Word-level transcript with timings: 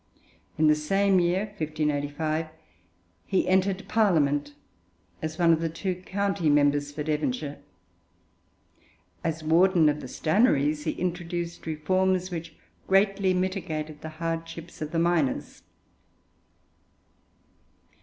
In 0.57 0.65
the 0.65 0.73
same 0.73 1.19
year, 1.19 1.41
1585, 1.59 2.47
he 3.27 3.47
entered 3.47 3.87
Parliament 3.87 4.55
as 5.21 5.37
one 5.37 5.53
of 5.53 5.61
the 5.61 5.69
two 5.69 5.93
county 5.93 6.49
members 6.49 6.91
for 6.91 7.03
Devonshire. 7.03 7.59
As 9.23 9.43
Warden 9.43 9.89
of 9.89 10.01
the 10.01 10.07
Stannaries 10.07 10.85
he 10.85 10.93
introduced 10.93 11.67
reforms 11.67 12.31
which 12.31 12.55
greatly 12.87 13.31
mitigated 13.35 14.01
the 14.01 14.09
hardships 14.17 14.81
of 14.81 14.91
the 14.91 14.97
miners. 14.97 15.61